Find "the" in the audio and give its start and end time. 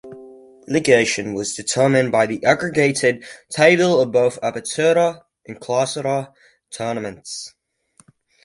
2.25-2.43